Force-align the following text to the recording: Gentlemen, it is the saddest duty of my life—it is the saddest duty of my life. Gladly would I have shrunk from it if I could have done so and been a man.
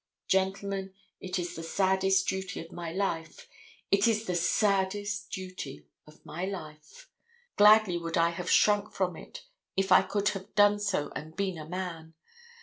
Gentlemen, 0.27 0.95
it 1.19 1.37
is 1.37 1.55
the 1.55 1.61
saddest 1.61 2.27
duty 2.27 2.59
of 2.59 2.71
my 2.71 2.91
life—it 2.91 4.07
is 4.07 4.25
the 4.25 4.33
saddest 4.33 5.29
duty 5.29 5.85
of 6.07 6.25
my 6.25 6.43
life. 6.43 7.07
Gladly 7.55 7.99
would 7.99 8.17
I 8.17 8.31
have 8.31 8.49
shrunk 8.49 8.91
from 8.91 9.15
it 9.15 9.45
if 9.77 9.91
I 9.91 10.01
could 10.01 10.29
have 10.29 10.55
done 10.55 10.79
so 10.79 11.11
and 11.15 11.35
been 11.35 11.55
a 11.59 11.69
man. 11.69 12.15